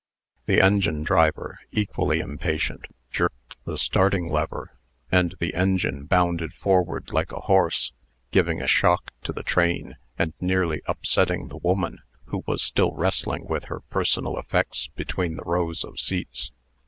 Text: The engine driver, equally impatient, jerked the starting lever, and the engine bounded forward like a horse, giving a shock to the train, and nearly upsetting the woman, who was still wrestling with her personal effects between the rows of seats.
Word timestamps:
The 0.47 0.61
engine 0.61 1.03
driver, 1.03 1.59
equally 1.71 2.21
impatient, 2.21 2.85
jerked 3.11 3.63
the 3.65 3.77
starting 3.77 4.31
lever, 4.31 4.73
and 5.11 5.35
the 5.39 5.53
engine 5.53 6.05
bounded 6.05 6.53
forward 6.55 7.11
like 7.11 7.31
a 7.31 7.41
horse, 7.41 7.91
giving 8.31 8.63
a 8.63 8.65
shock 8.65 9.11
to 9.21 9.31
the 9.31 9.43
train, 9.43 9.97
and 10.17 10.33
nearly 10.41 10.81
upsetting 10.87 11.49
the 11.49 11.57
woman, 11.57 11.99
who 12.25 12.43
was 12.47 12.63
still 12.63 12.93
wrestling 12.93 13.45
with 13.47 13.65
her 13.65 13.81
personal 13.91 14.39
effects 14.39 14.89
between 14.95 15.35
the 15.35 15.43
rows 15.45 15.83
of 15.83 15.99
seats. 15.99 16.51